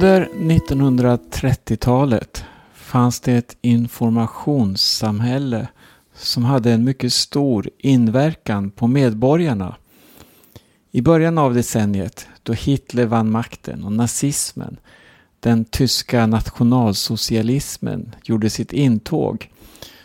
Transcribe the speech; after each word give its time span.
Under 0.00 0.28
1930-talet 0.34 2.44
fanns 2.74 3.20
det 3.20 3.32
ett 3.32 3.56
informationssamhälle 3.60 5.68
som 6.14 6.44
hade 6.44 6.72
en 6.72 6.84
mycket 6.84 7.12
stor 7.12 7.70
inverkan 7.78 8.70
på 8.70 8.86
medborgarna. 8.86 9.76
I 10.90 11.02
början 11.02 11.38
av 11.38 11.54
decenniet, 11.54 12.26
då 12.42 12.52
Hitler 12.52 13.06
vann 13.06 13.30
makten 13.30 13.84
och 13.84 13.92
nazismen, 13.92 14.76
den 15.40 15.64
tyska 15.64 16.26
nationalsocialismen, 16.26 18.14
gjorde 18.24 18.50
sitt 18.50 18.72
intåg, 18.72 19.50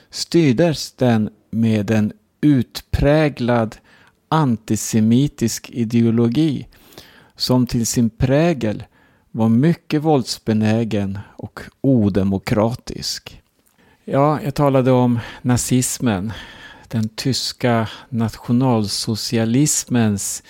styrdes 0.10 0.92
den 0.92 1.30
med 1.50 1.92
en 1.92 2.14
utpräglad 2.42 3.76
antisemitisk 4.30 5.70
ideologi 5.70 6.68
som 7.36 7.68
till 7.68 7.86
sin 7.86 8.10
prägel 8.10 8.84
var 9.36 9.50
mycket 9.50 10.02
våldsbenägen 10.02 11.20
och 11.36 11.60
odemokratisk. 11.82 13.42
Ja, 14.06 14.42
jag 14.42 14.56
talade 14.56 14.92
om 14.92 15.20
nazismen, 15.42 16.34
den 16.88 17.10
tyska 17.10 17.90
nationalsocialismens 18.10 20.44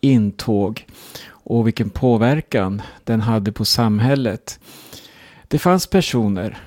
intåg 0.00 0.86
och 1.28 1.66
vilken 1.66 1.90
påverkan 1.90 2.82
den 3.04 3.20
hade 3.20 3.52
på 3.52 3.64
samhället. 3.64 4.60
Det 5.48 5.58
fanns 5.58 5.86
personer 5.86 6.58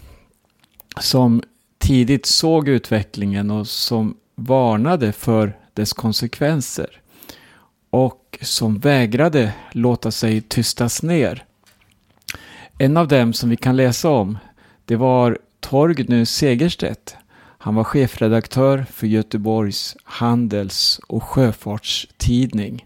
som 1.00 1.44
tidigt 1.78 2.26
såg 2.26 2.68
utvecklingen 2.68 3.52
och 3.52 3.68
som 3.68 4.18
varnade 4.36 5.12
för 5.12 5.58
dess 5.74 5.94
konsekvenser 5.94 7.02
och 7.90 8.40
som 8.42 8.80
vägrade 8.80 9.54
låta 9.72 10.12
sig 10.12 10.42
tystas 10.42 11.04
ner. 11.04 11.46
En 12.82 12.98
av 12.98 13.08
dem 13.08 13.34
som 13.34 13.50
vi 13.50 13.56
kan 13.56 13.76
läsa 13.76 14.10
om 14.10 14.38
det 14.86 14.96
var 14.96 15.38
Torgny 15.60 16.26
Segerstedt. 16.26 17.16
Han 17.38 17.76
var 17.76 17.84
chefredaktör 17.84 18.86
för 18.92 19.08
Göteborgs 19.08 19.98
Handels 20.04 21.00
och 21.08 21.24
Sjöfartstidning. 21.24 22.86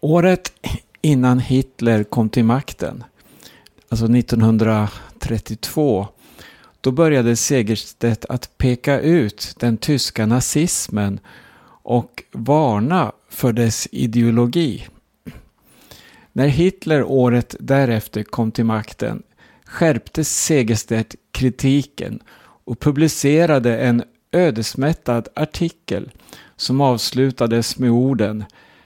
Året 0.00 0.52
innan 1.00 1.38
Hitler 1.38 2.04
kom 2.04 2.28
till 2.28 2.44
makten, 2.44 3.04
alltså 3.88 4.06
1932, 4.06 6.08
då 6.80 6.90
började 6.90 7.36
Segerstedt 7.36 8.24
att 8.24 8.58
peka 8.58 9.00
ut 9.00 9.54
den 9.58 9.76
tyska 9.76 10.26
nazismen 10.26 11.20
och 11.82 12.22
varna 12.32 13.12
för 13.28 13.52
dess 13.52 13.88
ideologi. 13.92 14.86
När 16.38 16.48
Hitler 16.48 17.02
året 17.02 17.56
därefter 17.60 18.22
kom 18.22 18.52
till 18.52 18.64
makten 18.64 19.22
skärpte 19.64 20.24
Segerstedt 20.24 21.14
kritiken 21.32 22.20
och 22.64 22.80
publicerade 22.80 23.78
en 23.78 24.02
ödesmättad 24.32 25.28
artikel 25.34 26.10
som 26.56 26.80
avslutades 26.80 27.78
med 27.78 27.90
orden 27.90 28.44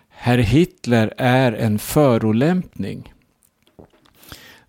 Herr 0.09 0.39
Hitler 0.39 1.15
är 1.17 1.53
en 1.53 1.79
förolämpning. 1.79 3.13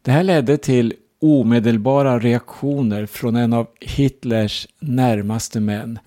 Det 0.02 0.12
här 0.12 0.24
ledde 0.24 0.58
till 0.58 0.94
omedelbara 1.22 2.20
reaktioner 2.20 3.06
från 3.06 3.36
en 3.36 3.54
av 3.54 3.68
Hitlers 3.82 4.68
närmaste 4.80 5.60
män, 5.60 6.00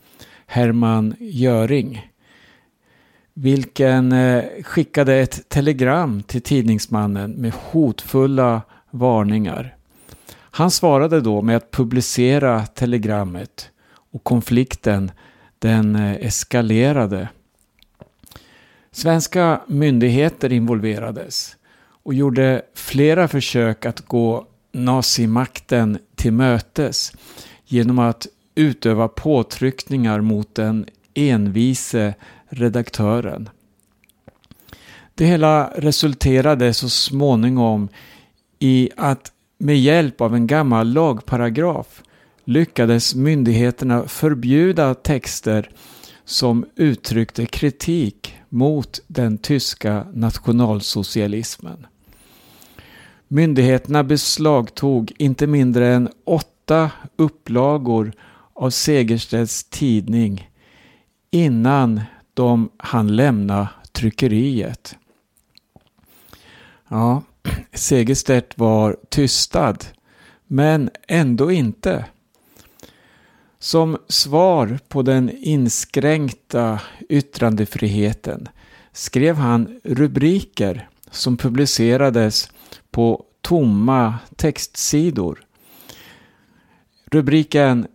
Hermann 0.46 1.14
Göring 1.20 2.10
vilken 3.38 4.12
eh, 4.12 4.44
skickade 4.62 5.14
ett 5.14 5.48
telegram 5.48 6.22
till 6.22 6.42
tidningsmannen 6.42 7.30
med 7.30 7.52
hotfulla 7.54 8.62
varningar. 8.90 9.76
Han 10.32 10.70
svarade 10.70 11.20
då 11.20 11.42
med 11.42 11.56
att 11.56 11.70
publicera 11.70 12.66
telegrammet 12.66 13.70
och 14.12 14.24
konflikten 14.24 15.10
den 15.58 15.96
eh, 15.96 16.26
eskalerade. 16.26 17.28
Svenska 18.90 19.60
myndigheter 19.66 20.52
involverades 20.52 21.56
och 22.02 22.14
gjorde 22.14 22.62
flera 22.74 23.28
försök 23.28 23.86
att 23.86 24.00
gå 24.00 24.46
nazimakten 24.72 25.98
till 26.14 26.32
mötes 26.32 27.12
genom 27.64 27.98
att 27.98 28.26
utöva 28.54 29.08
påtryckningar 29.08 30.20
mot 30.20 30.54
den 30.54 30.86
envise 31.16 32.14
redaktören. 32.48 33.48
Det 35.14 35.24
hela 35.26 35.70
resulterade 35.76 36.74
så 36.74 36.88
småningom 36.88 37.88
i 38.58 38.90
att 38.96 39.32
med 39.58 39.80
hjälp 39.80 40.20
av 40.20 40.34
en 40.34 40.46
gammal 40.46 40.92
lagparagraf 40.92 42.02
lyckades 42.44 43.14
myndigheterna 43.14 44.08
förbjuda 44.08 44.94
texter 44.94 45.70
som 46.24 46.66
uttryckte 46.76 47.46
kritik 47.46 48.34
mot 48.48 49.00
den 49.06 49.38
tyska 49.38 50.06
nationalsocialismen. 50.12 51.86
Myndigheterna 53.28 54.04
beslagtog 54.04 55.12
inte 55.18 55.46
mindre 55.46 55.94
än 55.94 56.08
åtta 56.24 56.90
upplagor 57.16 58.12
av 58.54 58.70
Segerstedts 58.70 59.64
tidning 59.64 60.50
innan 61.44 62.00
de 62.34 62.70
han 62.76 63.16
lämna 63.16 63.68
tryckeriet. 63.92 64.96
Ja, 66.88 67.22
Segerstedt 67.72 68.58
var 68.58 68.96
tystad, 69.08 69.76
men 70.46 70.90
ändå 71.08 71.50
inte. 71.50 72.04
Som 73.58 73.98
svar 74.08 74.78
på 74.88 75.02
den 75.02 75.30
inskränkta 75.30 76.80
yttrandefriheten 77.08 78.48
skrev 78.92 79.36
han 79.36 79.80
rubriker 79.84 80.88
som 81.10 81.36
publicerades 81.36 82.50
på 82.90 83.24
tomma 83.40 84.14
textsidor. 84.36 85.44
Rubriken 87.10 87.86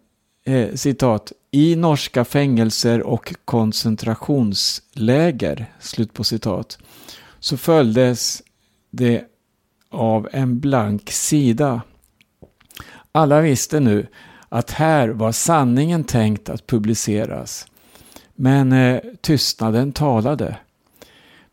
eh, 0.46 0.76
citat 0.76 1.32
i 1.52 1.76
norska 1.76 2.26
fängelser 2.26 3.04
och 3.04 3.34
koncentrationsläger, 3.46 5.66
slut 5.80 6.14
på 6.14 6.24
citat, 6.24 6.78
så 7.40 7.58
följdes 7.58 8.44
det 8.90 9.24
av 9.90 10.30
en 10.32 10.60
blank 10.60 11.12
sida. 11.12 11.82
Alla 13.12 13.42
visste 13.42 13.80
nu 13.80 14.08
att 14.50 14.72
här 14.72 15.10
var 15.10 15.32
sanningen 15.32 16.04
tänkt 16.04 16.50
att 16.50 16.68
publiceras. 16.68 17.68
Men 18.36 18.72
eh, 18.72 19.00
tystnaden 19.22 19.92
talade. 19.92 20.58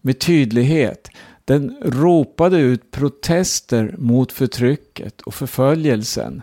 Med 0.01 0.19
tydlighet. 0.19 1.11
Den 1.45 1.77
ropade 1.83 2.59
ut 2.59 2.91
protester 2.91 3.95
mot 3.99 4.33
förtrycket 4.33 5.21
och 5.21 5.35
förföljelsen. 5.35 6.43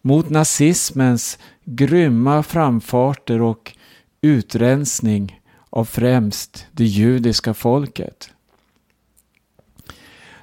Mot 0.00 0.30
nazismens 0.30 1.38
grymma 1.64 2.42
framfarter 2.42 3.40
och 3.40 3.76
utrensning 4.20 5.40
av 5.70 5.84
främst 5.84 6.66
det 6.72 6.84
judiska 6.84 7.54
folket. 7.54 8.30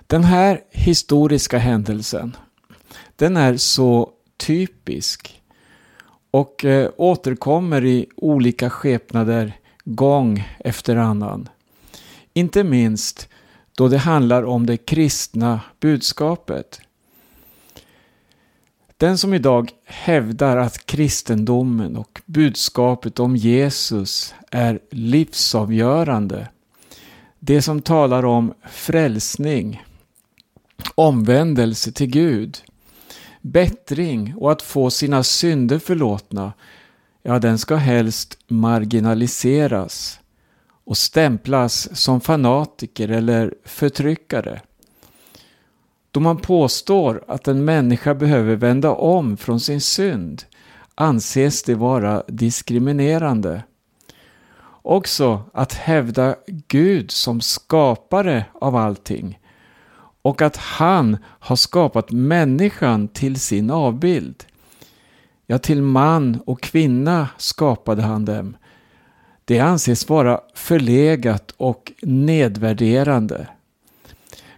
Den 0.07 0.23
här 0.23 0.61
historiska 0.71 1.57
händelsen, 1.57 2.35
den 3.15 3.37
är 3.37 3.57
så 3.57 4.11
typisk 4.37 5.41
och 6.31 6.65
eh, 6.65 6.89
återkommer 6.97 7.85
i 7.85 8.07
olika 8.15 8.69
skepnader 8.69 9.53
gång 9.85 10.47
efter 10.59 10.95
annan. 10.95 11.49
Inte 12.33 12.63
minst 12.63 13.29
då 13.77 13.87
det 13.87 13.97
handlar 13.97 14.43
om 14.43 14.65
det 14.65 14.77
kristna 14.77 15.61
budskapet. 15.79 16.81
Den 18.99 19.17
som 19.17 19.33
idag 19.33 19.71
hävdar 19.85 20.57
att 20.57 20.85
kristendomen 20.85 21.95
och 21.95 22.21
budskapet 22.25 23.19
om 23.19 23.35
Jesus 23.35 24.35
är 24.51 24.79
livsavgörande, 24.91 26.47
det 27.39 27.61
som 27.61 27.81
talar 27.81 28.25
om 28.25 28.53
frälsning, 28.69 29.83
omvändelse 30.95 31.91
till 31.91 32.07
Gud, 32.07 32.57
bättring 33.41 34.33
och 34.37 34.51
att 34.51 34.61
få 34.61 34.89
sina 34.89 35.23
synder 35.23 35.79
förlåtna, 35.79 36.53
ja, 37.23 37.39
den 37.39 37.57
ska 37.57 37.75
helst 37.75 38.37
marginaliseras 38.47 40.19
och 40.83 40.97
stämplas 40.97 41.89
som 41.93 42.21
fanatiker 42.21 43.09
eller 43.09 43.53
förtryckare. 43.65 44.61
Då 46.11 46.19
man 46.19 46.37
påstår 46.37 47.23
att 47.27 47.47
en 47.47 47.65
människa 47.65 48.13
behöver 48.13 48.55
vända 48.55 48.91
om 48.91 49.37
från 49.37 49.59
sin 49.59 49.81
synd 49.81 50.43
anses 50.95 51.63
det 51.63 51.75
vara 51.75 52.23
diskriminerande. 52.27 53.63
Också 54.81 55.41
att 55.53 55.73
hävda 55.73 56.35
Gud 56.67 57.11
som 57.11 57.41
skapare 57.41 58.45
av 58.53 58.75
allting 58.75 59.39
och 60.21 60.41
att 60.41 60.57
han 60.57 61.17
har 61.23 61.55
skapat 61.55 62.11
människan 62.11 63.07
till 63.07 63.39
sin 63.39 63.71
avbild. 63.71 64.43
Ja, 65.47 65.57
till 65.57 65.81
man 65.81 66.39
och 66.45 66.61
kvinna 66.61 67.27
skapade 67.37 68.01
han 68.01 68.25
dem. 68.25 68.57
Det 69.45 69.59
anses 69.59 70.09
vara 70.09 70.41
förlegat 70.53 71.53
och 71.57 71.91
nedvärderande. 72.01 73.47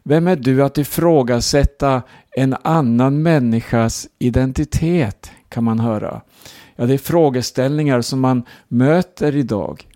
Vem 0.03 0.27
är 0.27 0.35
du 0.35 0.63
att 0.63 0.77
ifrågasätta 0.77 2.01
en 2.31 2.55
annan 2.63 3.21
människas 3.21 4.07
identitet 4.19 5.31
kan 5.49 5.63
man 5.63 5.79
höra. 5.79 6.21
Ja, 6.75 6.85
det 6.85 6.93
är 6.93 6.97
frågeställningar 6.97 8.01
som 8.01 8.19
man 8.19 8.43
möter 8.67 9.35
idag. 9.35 9.87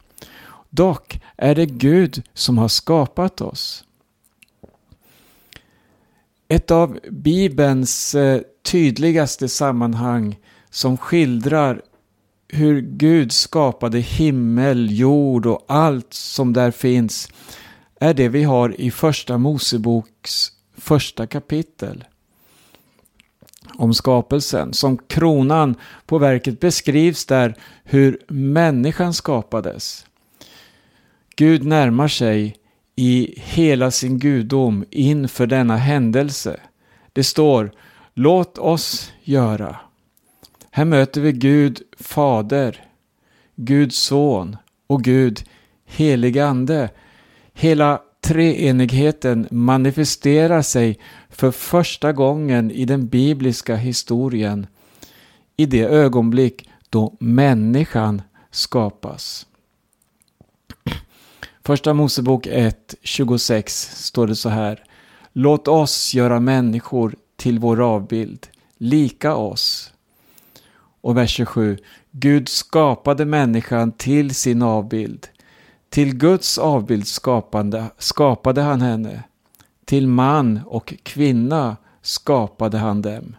Dock 0.69 1.21
är 1.37 1.55
det 1.55 1.65
Gud 1.65 2.23
som 2.33 2.57
har 2.57 2.67
skapat 2.67 3.41
oss. 3.41 3.83
Ett 6.47 6.71
av 6.71 6.99
Bibelns 7.09 8.15
eh, 8.15 8.41
tydligaste 8.71 9.49
sammanhang 9.49 10.39
som 10.69 10.97
skildrar 10.97 11.81
hur 12.47 12.81
Gud 12.81 13.31
skapade 13.31 13.99
himmel, 13.99 14.99
jord 14.99 15.45
och 15.45 15.65
allt 15.67 16.13
som 16.13 16.53
där 16.53 16.71
finns 16.71 17.29
är 17.99 18.13
det 18.13 18.29
vi 18.29 18.43
har 18.43 18.81
i 18.81 18.91
första 18.91 19.37
Moseboks 19.37 20.51
första 20.77 21.27
kapitel 21.27 22.03
om 23.75 23.93
skapelsen. 23.93 24.73
Som 24.73 24.97
kronan 24.97 25.75
på 26.05 26.17
verket 26.17 26.59
beskrivs 26.59 27.25
där 27.25 27.55
hur 27.83 28.19
människan 28.27 29.13
skapades. 29.13 30.05
Gud 31.35 31.65
närmar 31.65 32.07
sig 32.07 32.55
i 32.95 33.33
hela 33.37 33.91
sin 33.91 34.19
gudom 34.19 34.85
inför 34.91 35.47
denna 35.47 35.77
händelse. 35.77 36.59
Det 37.13 37.23
står 37.23 37.71
Låt 38.13 38.57
oss 38.57 39.11
göra. 39.23 39.75
Här 40.71 40.85
möter 40.85 41.21
vi 41.21 41.31
Gud 41.31 41.81
Fader, 41.99 42.85
Gud 43.55 43.93
Son 43.93 44.57
och 44.87 45.03
Gud 45.03 45.43
Helig 45.85 46.39
Ande. 46.39 46.89
Hela 47.57 48.01
treenigheten 48.21 49.47
manifesterar 49.51 50.61
sig 50.61 50.99
för 51.29 51.51
första 51.51 52.13
gången 52.13 52.71
i 52.71 52.85
den 52.85 53.07
bibliska 53.07 53.75
historien 53.75 54.67
i 55.57 55.65
det 55.65 55.83
ögonblick 55.83 56.69
då 56.89 57.15
människan 57.19 58.21
skapas. 58.51 59.47
Första 61.63 61.93
Mosebok 61.93 62.47
1, 62.47 62.95
26 63.01 64.05
står 64.05 64.27
det 64.27 64.35
så 64.35 64.49
här. 64.49 64.83
Låt 65.33 65.67
oss 65.67 66.13
göra 66.13 66.39
människor 66.39 67.15
till 67.35 67.59
vår 67.59 67.81
avbild, 67.81 68.47
lika 68.77 69.35
oss. 69.35 69.93
Och 71.01 71.17
vers 71.17 71.31
27. 71.31 71.77
Gud 72.11 72.49
skapade 72.49 73.25
människan 73.25 73.91
till 73.91 74.35
sin 74.35 74.61
avbild. 74.61 75.27
Till 75.95 76.15
Guds 76.15 76.57
avbild 76.57 77.07
skapande, 77.07 77.85
skapade 77.97 78.61
han 78.61 78.81
henne. 78.81 79.23
Till 79.85 80.07
man 80.07 80.59
och 80.65 80.93
kvinna 81.03 81.77
skapade 82.01 82.77
han 82.77 83.01
dem. 83.01 83.35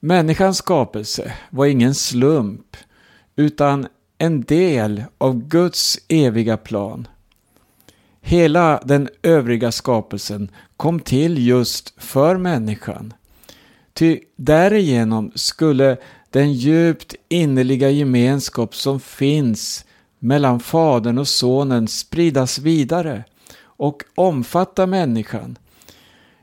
Människans 0.00 0.58
skapelse 0.58 1.32
var 1.50 1.66
ingen 1.66 1.94
slump 1.94 2.76
utan 3.36 3.86
en 4.18 4.42
del 4.42 5.04
av 5.18 5.48
Guds 5.48 5.98
eviga 6.08 6.56
plan. 6.56 7.08
Hela 8.20 8.80
den 8.84 9.08
övriga 9.22 9.72
skapelsen 9.72 10.50
kom 10.76 11.00
till 11.00 11.46
just 11.46 11.94
för 11.96 12.36
människan. 12.36 13.14
Ty 13.92 14.20
därigenom 14.36 15.32
skulle 15.34 15.96
den 16.30 16.52
djupt 16.52 17.14
innerliga 17.28 17.90
gemenskap 17.90 18.74
som 18.74 19.00
finns 19.00 19.84
mellan 20.22 20.60
Fadern 20.60 21.18
och 21.18 21.28
Sonen 21.28 21.88
spridas 21.88 22.58
vidare 22.58 23.24
och 23.62 24.02
omfatta 24.14 24.86
människan, 24.86 25.58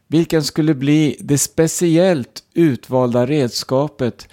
vilken 0.08 0.44
skulle 0.44 0.74
bli 0.74 1.18
det 1.20 1.38
speciellt 1.38 2.44
utvalda 2.54 3.26
redskapet 3.26 4.28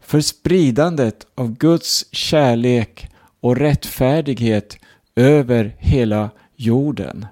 för 0.00 0.20
spridandet 0.20 1.26
av 1.34 1.56
Guds 1.56 2.14
kärlek 2.14 3.10
och 3.40 3.56
rättfärdighet 3.56 4.78
över 5.16 5.76
hela 5.78 6.30
jorden. 6.56 7.26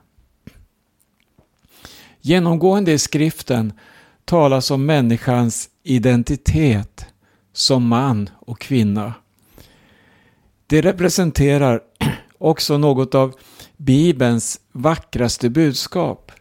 Genomgående 2.21 2.93
i 2.93 2.99
skriften 2.99 3.73
talas 4.25 4.71
om 4.71 4.87
människans 4.87 5.69
identitet 5.83 7.07
som 7.53 7.87
man 7.87 8.31
och 8.35 8.61
kvinna. 8.61 9.15
Det 10.75 10.83
representerar 10.83 11.81
också 12.39 12.79
något 12.79 13.15
av 13.15 13.35
Bibelns 13.77 14.61
vackraste 14.73 15.51
budskap, 15.51 16.33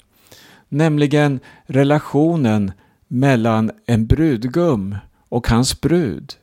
nämligen 0.69 1.39
relationen 1.65 2.71
mellan 3.07 3.71
en 3.85 4.05
brudgum 4.05 4.97
och 5.29 5.47
hans 5.47 5.81
brud. 5.81 6.33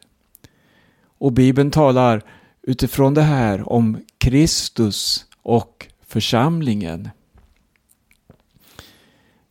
Och 1.19 1.33
Bibeln 1.33 1.71
talar 1.71 2.23
utifrån 2.63 3.15
det 3.15 3.23
här 3.23 3.73
om 3.73 3.99
Kristus 4.19 5.27
och 5.43 5.87
församlingen. 6.07 7.09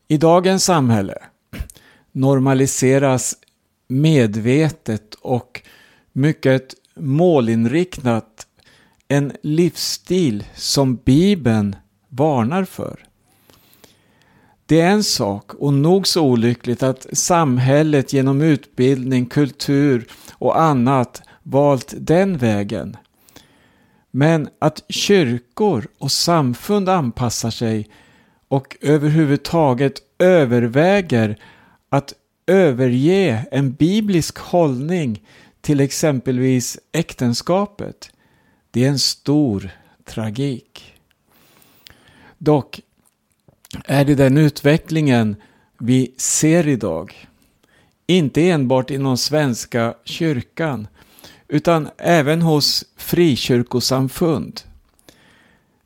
I 0.07 0.17
dagens 0.17 0.63
samhälle 0.63 1.17
normaliseras 2.11 3.35
medvetet 3.87 5.15
och 5.15 5.61
mycket 6.13 6.78
målinriktat 6.99 8.47
en 9.07 9.31
livsstil 9.43 10.45
som 10.55 10.95
Bibeln 10.95 11.75
varnar 12.09 12.63
för. 12.63 13.05
Det 14.65 14.81
är 14.81 14.91
en 14.91 15.03
sak 15.03 15.53
och 15.53 15.73
nog 15.73 16.07
så 16.07 16.21
olyckligt 16.21 16.83
att 16.83 17.07
samhället 17.13 18.13
genom 18.13 18.41
utbildning, 18.41 19.25
kultur 19.25 20.07
och 20.31 20.61
annat 20.61 21.21
valt 21.43 21.93
den 21.97 22.37
vägen. 22.37 22.97
Men 24.11 24.49
att 24.59 24.83
kyrkor 24.89 25.87
och 25.97 26.11
samfund 26.11 26.89
anpassar 26.89 27.49
sig 27.49 27.89
och 28.47 28.77
överhuvudtaget 28.81 29.93
överväger 30.19 31.37
att 31.89 32.13
överge 32.47 33.45
en 33.51 33.71
biblisk 33.71 34.37
hållning 34.37 35.23
till 35.61 35.79
exempelvis 35.79 36.79
äktenskapet, 36.91 38.11
det 38.71 38.85
är 38.85 38.89
en 38.89 38.99
stor 38.99 39.69
tragik. 40.05 40.93
Dock 42.37 42.81
är 43.85 44.05
det 44.05 44.15
den 44.15 44.37
utvecklingen 44.37 45.35
vi 45.77 46.13
ser 46.17 46.67
idag. 46.67 47.27
Inte 48.07 48.49
enbart 48.49 48.91
inom 48.91 49.17
Svenska 49.17 49.93
kyrkan 50.03 50.87
utan 51.47 51.89
även 51.97 52.41
hos 52.41 52.85
frikyrkosamfund. 52.97 54.61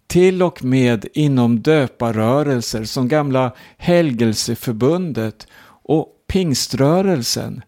Till 0.07 0.43
och 0.43 0.63
med 0.63 1.05
inom 1.13 1.61
döparrörelser 1.61 2.83
som 2.83 3.07
gamla 3.07 3.51
Helgelseförbundet 3.77 5.47
och 5.65 6.09
Pingströrelsen 6.27 7.61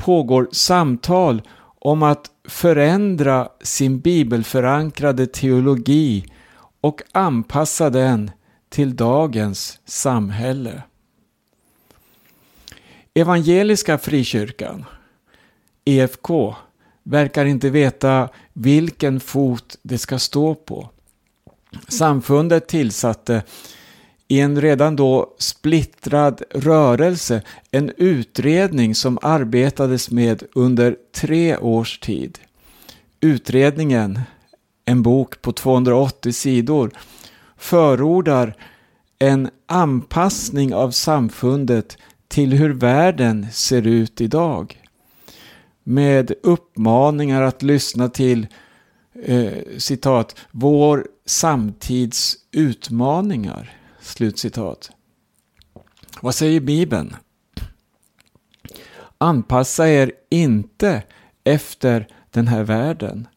pågår 0.00 0.48
samtal 0.52 1.42
om 1.78 2.02
att 2.02 2.30
förändra 2.44 3.48
sin 3.62 4.00
bibelförankrade 4.00 5.26
teologi 5.26 6.26
och 6.80 7.02
anpassa 7.12 7.90
den 7.90 8.30
till 8.68 8.96
dagens 8.96 9.78
samhälle. 9.84 10.82
Evangeliska 13.14 13.98
Frikyrkan, 13.98 14.84
EFK, 15.84 16.54
verkar 17.02 17.44
inte 17.44 17.70
veta 17.70 18.28
vilken 18.52 19.20
fot 19.20 19.78
det 19.82 19.98
ska 19.98 20.18
stå 20.18 20.54
på. 20.54 20.90
Samfundet 21.88 22.68
tillsatte 22.68 23.42
i 24.30 24.40
en 24.40 24.60
redan 24.60 24.96
då 24.96 25.34
splittrad 25.38 26.42
rörelse 26.50 27.42
en 27.70 27.92
utredning 27.96 28.94
som 28.94 29.18
arbetades 29.22 30.10
med 30.10 30.42
under 30.54 30.96
tre 31.14 31.56
års 31.56 31.98
tid. 31.98 32.38
Utredningen, 33.20 34.20
en 34.84 35.02
bok 35.02 35.42
på 35.42 35.52
280 35.52 36.32
sidor, 36.32 36.90
förordar 37.56 38.56
en 39.18 39.50
anpassning 39.66 40.74
av 40.74 40.90
samfundet 40.90 41.98
till 42.28 42.52
hur 42.52 42.74
världen 42.74 43.46
ser 43.52 43.86
ut 43.86 44.20
idag. 44.20 44.82
Med 45.84 46.32
uppmaningar 46.42 47.42
att 47.42 47.62
lyssna 47.62 48.08
till 48.08 48.46
eh, 49.24 49.52
citat, 49.78 50.36
vår 50.50 51.06
samtids 51.26 52.36
utmaningar. 52.52 53.79
Slutcitat. 54.10 54.90
Vad 56.20 56.34
säger 56.34 56.60
Bibeln? 56.60 57.16
Anpassa 59.18 59.88
er 59.88 60.12
inte 60.30 61.02
efter 61.44 62.06
den 62.30 62.48
här 62.48 62.62
världen. 62.62 63.28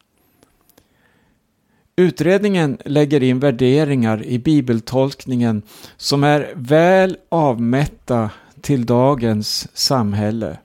Utredningen 1.95 2.77
lägger 2.85 3.23
in 3.23 3.39
värderingar 3.39 4.23
i 4.23 4.39
bibeltolkningen 4.39 5.61
som 5.97 6.23
är 6.23 6.53
väl 6.55 7.17
avmätta 7.29 8.29
till 8.61 8.85
dagens 8.85 9.67
samhälle. 9.73 10.57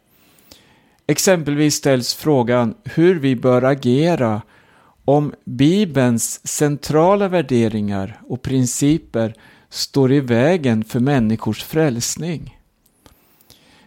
Exempelvis 1.07 1.75
ställs 1.75 2.15
frågan 2.15 2.75
hur 2.85 3.19
vi 3.19 3.37
bör 3.37 3.62
agera 3.62 4.43
om 5.05 5.35
Bibelns 5.45 6.47
centrala 6.47 7.29
värderingar 7.29 8.21
och 8.29 8.43
principer 8.43 9.35
står 9.71 10.13
i 10.13 10.21
vägen 10.21 10.85
för 10.85 11.01
människors 11.01 11.65
frälsning. 11.65 12.59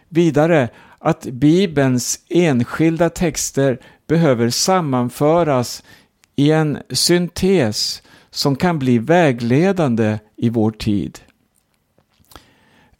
Vidare 0.08 0.68
att 0.98 1.22
Bibelns 1.22 2.20
enskilda 2.28 3.10
texter 3.10 3.80
behöver 4.06 4.50
sammanföras 4.50 5.82
i 6.36 6.50
en 6.50 6.78
syntes 6.90 8.02
som 8.30 8.56
kan 8.56 8.78
bli 8.78 8.98
vägledande 8.98 10.18
i 10.36 10.48
vår 10.48 10.70
tid. 10.70 11.18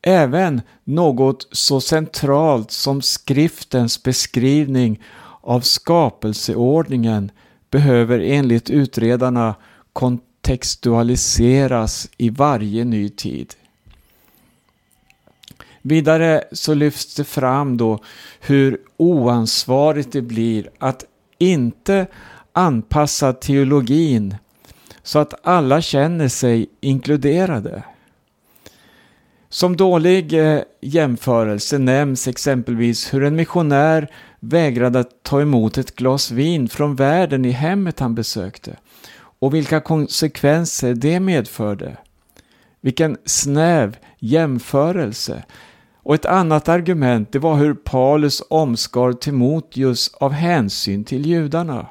Även 0.02 0.62
något 0.84 1.48
så 1.52 1.80
centralt 1.80 2.70
som 2.70 3.02
skriftens 3.02 4.02
beskrivning 4.02 5.02
av 5.40 5.60
skapelseordningen 5.60 7.30
behöver 7.70 8.18
enligt 8.18 8.70
utredarna 8.70 9.54
kontextualiseras 10.42 12.08
i 12.16 12.30
varje 12.30 12.84
ny 12.84 13.08
tid. 13.08 13.54
Vidare 15.82 16.44
så 16.52 16.74
lyfts 16.74 17.14
det 17.14 17.24
fram 17.24 17.76
då 17.76 17.98
hur 18.40 18.80
oansvarigt 18.96 20.12
det 20.12 20.22
blir 20.22 20.70
att 20.78 21.04
inte 21.38 22.06
anpassa 22.52 23.32
teologin 23.32 24.36
så 25.02 25.18
att 25.18 25.34
alla 25.42 25.80
känner 25.80 26.28
sig 26.28 26.66
inkluderade. 26.80 27.82
Som 29.48 29.76
dålig 29.76 30.32
eh, 30.32 30.60
jämförelse 30.80 31.78
nämns 31.78 32.28
exempelvis 32.28 33.14
hur 33.14 33.24
en 33.24 33.36
missionär 33.36 34.08
vägrade 34.40 35.00
att 35.00 35.22
ta 35.22 35.40
emot 35.40 35.78
ett 35.78 35.96
glas 35.96 36.30
vin 36.30 36.68
från 36.68 36.96
värden 36.96 37.44
i 37.44 37.50
hemmet 37.50 38.00
han 38.00 38.14
besökte 38.14 38.76
och 39.42 39.54
vilka 39.54 39.80
konsekvenser 39.80 40.94
det 40.94 41.20
medförde. 41.20 41.96
Vilken 42.80 43.16
snäv 43.24 43.96
jämförelse. 44.18 45.44
Och 46.02 46.14
ett 46.14 46.24
annat 46.24 46.68
argument 46.68 47.32
det 47.32 47.38
var 47.38 47.56
hur 47.56 47.74
Paulus 47.74 48.42
omskar 48.50 49.12
Timoteus 49.12 50.14
av 50.14 50.32
hänsyn 50.32 51.04
till 51.04 51.26
judarna. 51.26 51.86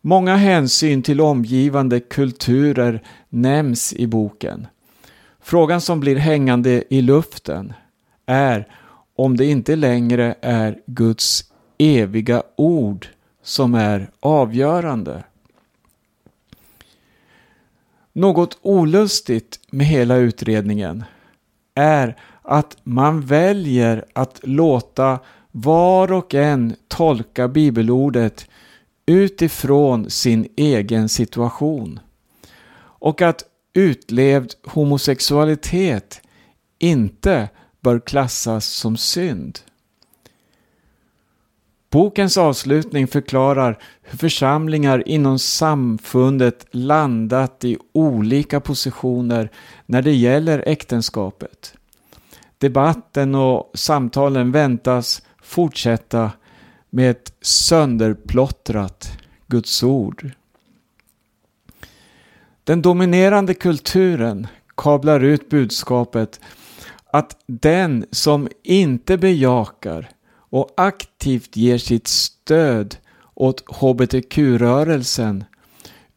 Många 0.00 0.36
hänsyn 0.36 1.02
till 1.02 1.20
omgivande 1.20 2.00
kulturer 2.00 3.02
nämns 3.28 3.92
i 3.92 4.06
boken. 4.06 4.66
Frågan 5.40 5.80
som 5.80 6.00
blir 6.00 6.16
hängande 6.16 6.84
i 6.90 7.02
luften 7.02 7.72
är 8.26 8.68
om 9.16 9.36
det 9.36 9.46
inte 9.46 9.76
längre 9.76 10.34
är 10.40 10.78
Guds 10.86 11.52
eviga 11.78 12.42
ord 12.56 13.08
som 13.42 13.74
är 13.74 14.10
avgörande. 14.20 15.24
Något 18.16 18.58
olustigt 18.62 19.60
med 19.70 19.86
hela 19.86 20.16
utredningen 20.16 21.04
är 21.74 22.16
att 22.42 22.76
man 22.82 23.20
väljer 23.20 24.04
att 24.12 24.40
låta 24.42 25.18
var 25.50 26.12
och 26.12 26.34
en 26.34 26.76
tolka 26.88 27.48
bibelordet 27.48 28.46
utifrån 29.06 30.10
sin 30.10 30.48
egen 30.56 31.08
situation. 31.08 32.00
Och 32.76 33.22
att 33.22 33.44
utlevd 33.74 34.54
homosexualitet 34.64 36.20
inte 36.78 37.48
bör 37.80 38.00
klassas 38.00 38.66
som 38.66 38.96
synd. 38.96 39.58
Bokens 41.94 42.38
avslutning 42.38 43.06
förklarar 43.06 43.78
hur 44.02 44.18
församlingar 44.18 45.08
inom 45.08 45.38
samfundet 45.38 46.66
landat 46.70 47.64
i 47.64 47.78
olika 47.92 48.60
positioner 48.60 49.50
när 49.86 50.02
det 50.02 50.12
gäller 50.14 50.64
äktenskapet. 50.66 51.74
Debatten 52.58 53.34
och 53.34 53.70
samtalen 53.74 54.52
väntas 54.52 55.22
fortsätta 55.42 56.30
med 56.90 57.10
ett 57.10 57.32
sönderplottrat 57.40 59.18
Guds 59.46 59.82
ord. 59.82 60.30
Den 62.64 62.82
dominerande 62.82 63.54
kulturen 63.54 64.46
kablar 64.76 65.20
ut 65.20 65.48
budskapet 65.48 66.40
att 67.06 67.36
den 67.46 68.06
som 68.10 68.48
inte 68.62 69.18
bejakar 69.18 70.13
och 70.54 70.70
aktivt 70.76 71.56
ger 71.56 71.78
sitt 71.78 72.06
stöd 72.06 72.96
åt 73.34 73.64
hbtq-rörelsen 73.68 75.44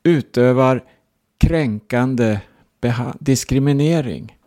utövar 0.04 0.84
kränkande 1.38 2.40
diskriminering. 3.20 4.38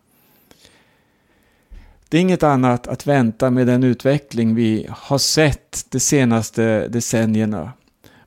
Det 2.08 2.16
är 2.16 2.20
inget 2.20 2.42
annat 2.42 2.86
att 2.86 3.06
vänta 3.06 3.50
med 3.50 3.66
den 3.66 3.84
utveckling 3.84 4.54
vi 4.54 4.86
har 4.90 5.18
sett 5.18 5.86
de 5.88 6.00
senaste 6.00 6.88
decennierna. 6.88 7.72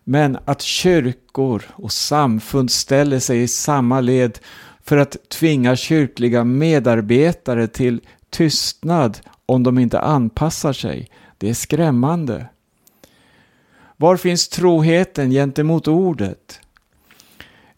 Men 0.03 0.37
att 0.45 0.61
kyrkor 0.61 1.63
och 1.69 1.91
samfund 1.91 2.71
ställer 2.71 3.19
sig 3.19 3.43
i 3.43 3.47
samma 3.47 4.01
led 4.01 4.39
för 4.81 4.97
att 4.97 5.29
tvinga 5.29 5.75
kyrkliga 5.75 6.43
medarbetare 6.43 7.67
till 7.67 8.01
tystnad 8.29 9.19
om 9.45 9.63
de 9.63 9.79
inte 9.79 9.99
anpassar 9.99 10.73
sig, 10.73 11.09
det 11.37 11.49
är 11.49 11.53
skrämmande. 11.53 12.45
Var 13.97 14.17
finns 14.17 14.47
troheten 14.47 15.31
gentemot 15.31 15.87
ordet? 15.87 16.59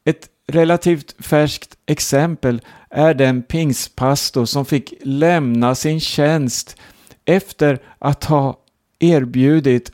Ett 0.03 0.29
relativt 0.47 1.15
färskt 1.19 1.77
exempel 1.85 2.61
är 2.89 3.13
den 3.13 3.43
pingstpastor 3.43 4.45
som 4.45 4.65
fick 4.65 4.93
lämna 5.01 5.75
sin 5.75 5.99
tjänst 5.99 6.77
efter 7.25 7.81
att 7.99 8.23
ha 8.23 8.59
erbjudit 8.99 9.91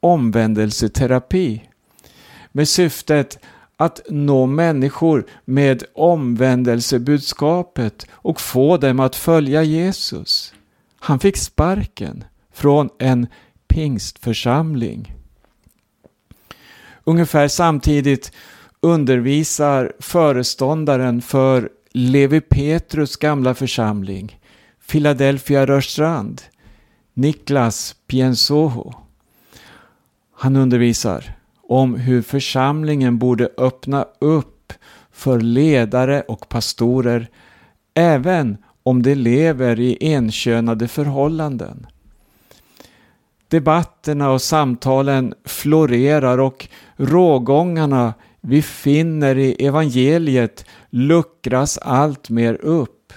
omvändelseterapi 0.00 1.68
med 2.52 2.68
syftet 2.68 3.38
att 3.76 4.00
nå 4.08 4.46
människor 4.46 5.26
med 5.44 5.84
omvändelsebudskapet 5.94 8.06
och 8.10 8.40
få 8.40 8.76
dem 8.76 9.00
att 9.00 9.16
följa 9.16 9.62
Jesus. 9.62 10.54
Han 11.00 11.20
fick 11.20 11.36
sparken 11.36 12.24
från 12.58 12.88
en 12.98 13.26
pingstförsamling. 13.68 15.14
Ungefär 17.04 17.48
samtidigt 17.48 18.32
undervisar 18.80 19.92
föreståndaren 19.98 21.22
för 21.22 21.68
Levi 21.92 22.40
Petrus 22.40 23.16
gamla 23.16 23.54
församling, 23.54 24.40
Philadelphia 24.90 25.66
Rörstrand, 25.66 26.42
Niklas 27.14 27.96
Piensoho. 28.06 28.92
Han 30.34 30.56
undervisar 30.56 31.36
om 31.62 31.94
hur 31.94 32.22
församlingen 32.22 33.18
borde 33.18 33.48
öppna 33.58 34.06
upp 34.18 34.72
för 35.12 35.40
ledare 35.40 36.20
och 36.20 36.48
pastorer 36.48 37.28
även 37.94 38.56
om 38.82 39.02
de 39.02 39.14
lever 39.14 39.80
i 39.80 39.98
enkönade 40.00 40.88
förhållanden. 40.88 41.86
Debatterna 43.48 44.30
och 44.30 44.42
samtalen 44.42 45.34
florerar 45.44 46.38
och 46.38 46.68
rågångarna 46.96 48.14
vi 48.40 48.62
finner 48.62 49.38
i 49.38 49.66
evangeliet 49.66 50.64
luckras 50.90 51.78
allt 51.78 52.30
mer 52.30 52.54
upp. 52.54 53.12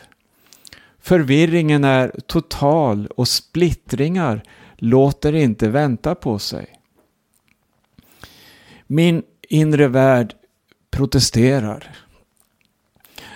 Förvirringen 1.00 1.84
är 1.84 2.12
total 2.28 3.08
och 3.08 3.28
splittringar 3.28 4.44
låter 4.78 5.36
inte 5.36 5.70
vänta 5.70 6.16
på 6.16 6.40
sig. 6.40 6.68
Min 8.88 9.24
inre 9.50 9.88
värld 9.88 10.34
protesterar. 10.92 11.96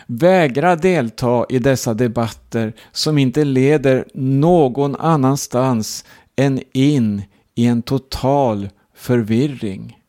Vägra 0.08 0.76
delta 0.76 1.46
i 1.50 1.60
dessa 1.60 1.94
debatter 1.94 2.74
som 2.92 3.18
inte 3.18 3.44
leder 3.44 4.06
någon 4.14 4.96
annanstans 4.96 6.06
än 6.36 6.62
in 6.74 7.22
i 7.56 7.66
en 7.66 7.82
total 7.82 8.70
förvirring. 8.94 10.00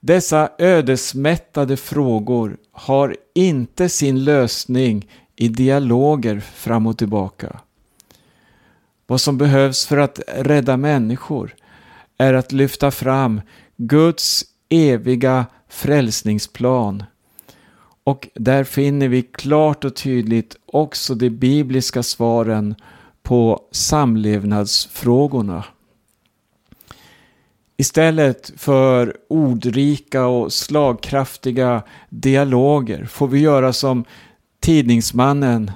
Dessa 0.00 0.50
ödesmättade 0.58 1.76
frågor 1.76 2.56
har 2.72 3.16
inte 3.34 3.88
sin 3.88 4.24
lösning 4.24 5.08
i 5.36 5.48
dialoger 5.48 6.40
fram 6.40 6.86
och 6.86 6.98
tillbaka. 6.98 7.60
Vad 9.06 9.20
som 9.20 9.38
behövs 9.38 9.86
för 9.86 9.96
att 9.96 10.20
rädda 10.36 10.76
människor 10.76 11.54
är 12.18 12.34
att 12.34 12.52
lyfta 12.52 12.90
fram 12.90 13.40
Guds 13.76 14.44
eviga 14.68 15.46
frälsningsplan. 15.68 17.04
Och 18.04 18.28
där 18.34 18.64
finner 18.64 19.08
vi 19.08 19.22
klart 19.22 19.84
och 19.84 19.96
tydligt 19.96 20.56
också 20.66 21.14
de 21.14 21.30
bibliska 21.30 22.02
svaren 22.02 22.74
på 23.22 23.60
samlevnadsfrågorna. 23.70 25.64
Istället 27.76 28.52
för 28.56 29.16
ordrika 29.28 30.26
och 30.26 30.52
slagkraftiga 30.52 31.82
dialoger 32.08 33.04
får 33.04 33.28
vi 33.28 33.38
göra 33.38 33.72
som 33.72 34.04
tidningsmannen 34.60 35.70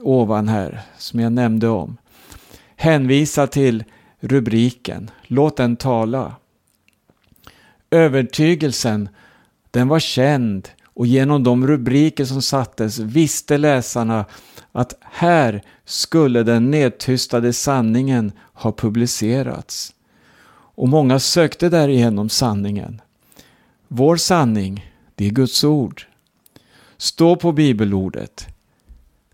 ovan 0.00 0.48
här, 0.48 0.80
som 0.98 1.20
jag 1.20 1.32
nämnde 1.32 1.68
om. 1.68 1.96
Hänvisa 2.76 3.46
till 3.46 3.84
rubriken, 4.20 5.10
låt 5.22 5.56
den 5.56 5.76
tala. 5.76 6.36
Övertygelsen, 7.90 9.08
den 9.70 9.88
var 9.88 10.00
känd 10.00 10.68
och 10.98 11.06
genom 11.06 11.44
de 11.44 11.66
rubriker 11.66 12.24
som 12.24 12.42
sattes 12.42 12.98
visste 12.98 13.58
läsarna 13.58 14.24
att 14.72 14.94
här 15.00 15.62
skulle 15.84 16.42
den 16.42 16.70
nedtystade 16.70 17.52
sanningen 17.52 18.32
ha 18.52 18.72
publicerats. 18.72 19.94
Och 20.50 20.88
många 20.88 21.18
sökte 21.18 21.68
därigenom 21.68 22.28
sanningen. 22.28 23.00
Vår 23.88 24.16
sanning, 24.16 24.92
det 25.14 25.26
är 25.26 25.30
Guds 25.30 25.64
ord. 25.64 26.06
Stå 26.96 27.36
på 27.36 27.52
bibelordet. 27.52 28.46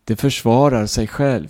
Det 0.05 0.17
försvarar 0.17 0.87
sig 0.87 1.07
själv. 1.07 1.49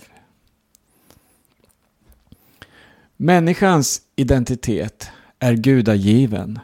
Människans 3.17 4.01
identitet 4.15 5.09
är 5.39 5.53
gudagiven. 5.53 6.59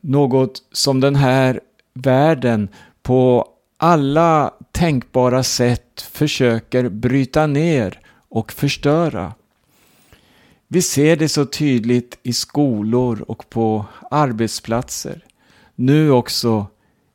Något 0.00 0.62
som 0.72 1.00
den 1.00 1.16
här 1.16 1.60
världen 2.02 2.68
på 3.02 3.48
alla 3.76 4.54
tänkbara 4.72 5.42
sätt 5.42 6.00
försöker 6.12 6.88
bryta 6.88 7.46
ner 7.46 8.00
och 8.28 8.52
förstöra. 8.52 9.34
Vi 10.68 10.82
ser 10.82 11.16
det 11.16 11.28
så 11.28 11.46
tydligt 11.46 12.18
i 12.22 12.32
skolor 12.32 13.24
och 13.28 13.50
på 13.50 13.84
arbetsplatser. 14.10 15.24
Nu 15.74 16.10
också 16.10 16.66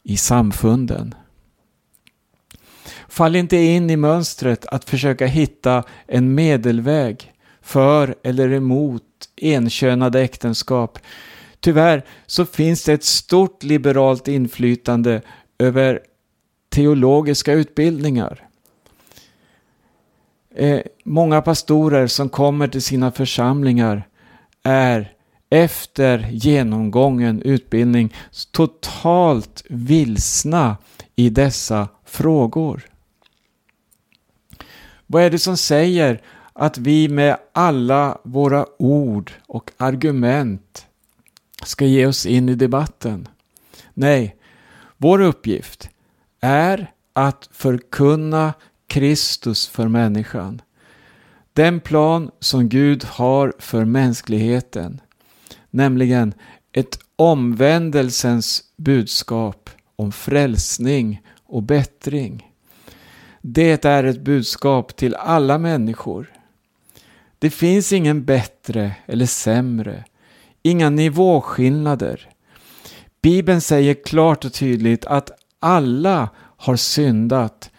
i 0.03 0.17
samfunden. 0.17 1.15
Fall 3.07 3.35
inte 3.35 3.57
in 3.57 3.89
i 3.89 3.97
mönstret 3.97 4.65
att 4.65 4.89
försöka 4.89 5.25
hitta 5.25 5.83
en 6.07 6.35
medelväg 6.35 7.33
för 7.61 8.15
eller 8.23 8.53
emot 8.53 9.03
enkönade 9.41 10.21
äktenskap. 10.21 10.99
Tyvärr 11.63 12.03
så 12.25 12.45
finns 12.45 12.83
det 12.83 12.93
ett 12.93 13.03
stort 13.03 13.63
liberalt 13.63 14.27
inflytande 14.27 15.21
över 15.57 15.99
teologiska 16.69 17.53
utbildningar. 17.53 18.47
Eh, 20.55 20.79
många 21.03 21.41
pastorer 21.41 22.07
som 22.07 22.29
kommer 22.29 22.67
till 22.67 22.81
sina 22.81 23.11
församlingar 23.11 24.07
är 24.63 25.11
efter 25.49 26.29
genomgången 26.31 27.41
utbildning 27.41 28.15
totalt 28.51 29.63
vilsna 29.69 30.77
i 31.15 31.29
dessa 31.29 31.87
frågor. 32.05 32.81
Vad 35.07 35.23
är 35.23 35.29
det 35.29 35.39
som 35.39 35.57
säger 35.57 36.21
att 36.53 36.77
vi 36.77 37.09
med 37.09 37.37
alla 37.53 38.17
våra 38.23 38.65
ord 38.77 39.31
och 39.47 39.71
argument 39.77 40.87
ska 41.65 41.85
ge 41.85 42.05
oss 42.05 42.25
in 42.25 42.49
i 42.49 42.55
debatten? 42.55 43.27
Nej, 43.93 44.35
vår 44.97 45.21
uppgift 45.21 45.89
är 46.41 46.91
att 47.13 47.49
förkunna 47.51 48.53
Kristus 48.87 49.67
för 49.67 49.87
människan. 49.87 50.61
Den 51.53 51.79
plan 51.79 52.31
som 52.39 52.69
Gud 52.69 53.03
har 53.03 53.53
för 53.59 53.85
mänskligheten. 53.85 55.01
Nämligen 55.69 56.33
ett 56.71 56.99
omvändelsens 57.15 58.63
budskap 58.75 59.69
om 59.95 60.11
frälsning 60.11 61.21
och 61.45 61.63
bättring. 61.63 62.51
Det 63.41 63.85
är 63.85 64.03
ett 64.03 64.21
budskap 64.21 64.95
till 64.95 65.15
alla 65.15 65.57
människor. 65.57 66.31
Det 67.39 67.49
finns 67.49 67.93
ingen 67.93 68.25
bättre 68.25 68.95
eller 69.05 69.25
sämre, 69.25 70.03
inga 70.63 70.89
nivåskillnader. 70.89 72.29
Bibeln 73.21 73.61
säger 73.61 73.93
klart 73.93 74.45
och 74.45 74.53
tydligt 74.53 75.05
att 75.05 75.31
alla 75.59 76.29
har 76.57 76.75
syndat 76.75 77.71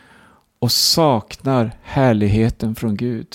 och 0.59 0.73
saknar 0.73 1.73
härligheten 1.83 2.75
från 2.75 2.97
Gud. 2.97 3.35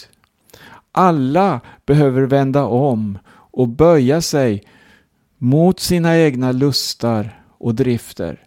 Alla 0.91 1.61
behöver 1.85 2.21
vända 2.21 2.65
om 2.65 3.19
och 3.31 3.67
böja 3.67 4.21
sig 4.21 4.63
mot 5.37 5.79
sina 5.79 6.17
egna 6.17 6.51
lustar 6.51 7.43
och 7.57 7.75
drifter, 7.75 8.43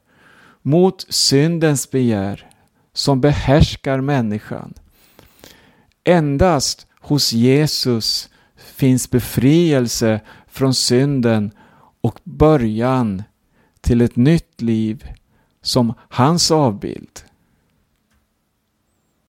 mot 0.62 1.06
syndens 1.08 1.90
begär 1.90 2.50
som 2.92 3.20
behärskar 3.20 4.00
människan. 4.00 4.74
Endast 6.04 6.86
hos 7.00 7.32
Jesus 7.32 8.30
finns 8.56 9.10
befrielse 9.10 10.20
från 10.52 10.74
synden 10.74 11.50
och 12.00 12.20
början 12.24 13.22
till 13.80 14.00
ett 14.00 14.16
nytt 14.16 14.60
liv 14.60 15.04
som 15.62 15.94
hans 16.08 16.50
avbild. 16.50 17.20